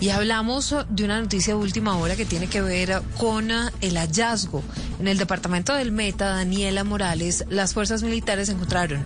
[0.00, 4.62] Y hablamos de una noticia de última hora que tiene que ver con el hallazgo.
[5.00, 9.04] En el departamento del Meta, Daniela Morales, las fuerzas militares encontraron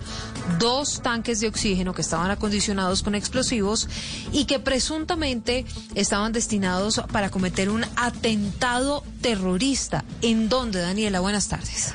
[0.59, 3.87] dos tanques de oxígeno que estaban acondicionados con explosivos
[4.31, 5.65] y que presuntamente
[5.95, 10.03] estaban destinados para cometer un atentado terrorista.
[10.21, 11.19] ¿En dónde, Daniela?
[11.19, 11.93] Buenas tardes.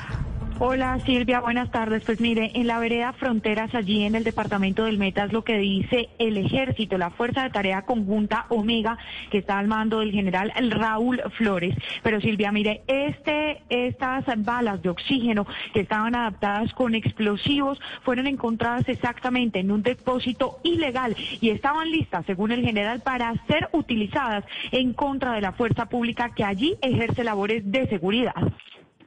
[0.57, 2.05] Hola Silvia, buenas tardes.
[2.05, 5.57] Pues mire, en la vereda Fronteras, allí en el departamento del Meta, es lo que
[5.57, 8.97] dice el ejército, la Fuerza de Tarea Conjunta Omega,
[9.31, 11.75] que está al mando del general Raúl Flores.
[12.03, 18.87] Pero Silvia, mire, este, estas balas de oxígeno que estaban adaptadas con explosivos fueron encontradas
[18.87, 24.93] exactamente en un depósito ilegal y estaban listas, según el general, para ser utilizadas en
[24.93, 28.53] contra de la fuerza pública que allí ejerce labores de seguridad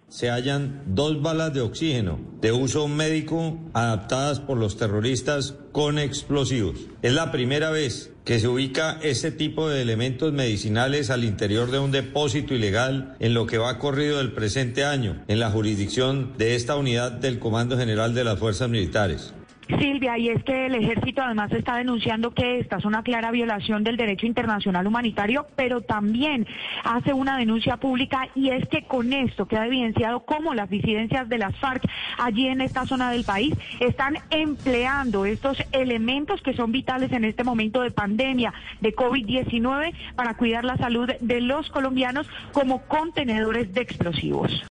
[0.08, 6.78] se hallan dos balas de oxígeno de uso médico adaptadas por los terroristas con explosivos.
[7.02, 11.78] Es la primera vez que se ubica ese tipo de elementos medicinales al interior de
[11.78, 16.54] un depósito ilegal en lo que va corrido del presente año en la jurisdicción de
[16.54, 19.32] esta unidad del Comando General de las Fuerzas Militares.
[19.68, 23.84] Silvia, y es que el ejército además está denunciando que esta es una clara violación
[23.84, 26.46] del derecho internacional humanitario, pero también
[26.84, 31.38] hace una denuncia pública y es que con esto queda evidenciado cómo las disidencias de
[31.38, 31.82] las FARC
[32.18, 37.44] allí en esta zona del país están empleando estos elementos que son vitales en este
[37.44, 43.80] momento de pandemia de COVID-19 para cuidar la salud de los colombianos como contenedores de
[43.80, 44.67] explosivos.